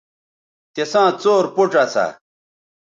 تِساں 0.73 1.09
څور 1.21 1.43
پوڇ 1.55 1.71
اسا 1.83 2.05